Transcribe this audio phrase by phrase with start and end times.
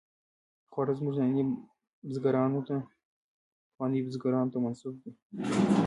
[0.71, 1.43] خواړه زموږ ننني
[2.07, 2.77] بزګرانو نه،
[3.69, 5.11] پخوانیو بزګرانو ته منسوب دي.